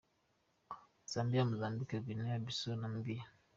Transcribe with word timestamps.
Zambia, 1.11 1.45
Mozambique, 1.45 2.03
Guinea-Bissau, 2.05 2.75
Namibia 2.75 3.23